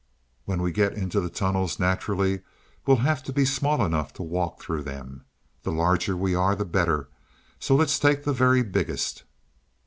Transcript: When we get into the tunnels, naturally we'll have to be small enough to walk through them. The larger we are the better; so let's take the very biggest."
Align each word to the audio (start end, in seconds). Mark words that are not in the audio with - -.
When 0.45 0.63
we 0.63 0.71
get 0.71 0.93
into 0.97 1.19
the 1.21 1.29
tunnels, 1.29 1.77
naturally 1.77 2.41
we'll 2.87 2.97
have 3.05 3.21
to 3.21 3.31
be 3.31 3.45
small 3.45 3.85
enough 3.85 4.11
to 4.13 4.23
walk 4.23 4.59
through 4.59 4.81
them. 4.81 5.25
The 5.61 5.71
larger 5.71 6.17
we 6.17 6.33
are 6.33 6.55
the 6.55 6.65
better; 6.65 7.07
so 7.59 7.75
let's 7.75 7.99
take 7.99 8.23
the 8.23 8.33
very 8.33 8.63
biggest." 8.63 9.21